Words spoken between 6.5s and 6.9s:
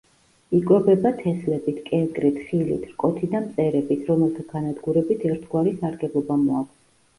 მოაქვს.